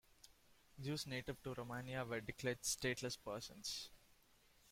Jews 0.81 1.05
native 1.05 1.43
to 1.43 1.53
Romania 1.53 2.03
were 2.03 2.21
declared 2.21 2.63
stateless 2.63 3.19
persons. 3.23 3.91